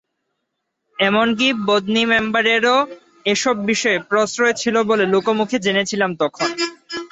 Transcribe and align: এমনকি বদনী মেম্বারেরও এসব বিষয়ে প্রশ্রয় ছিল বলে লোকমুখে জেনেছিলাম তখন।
এমনকি 0.99 1.47
বদনী 1.67 2.03
মেম্বারেরও 2.11 2.77
এসব 3.25 3.55
বিষয়ে 3.69 3.99
প্রশ্রয় 4.09 4.53
ছিল 4.61 4.75
বলে 4.89 5.05
লোকমুখে 5.13 5.57
জেনেছিলাম 5.65 6.11
তখন। 6.21 6.47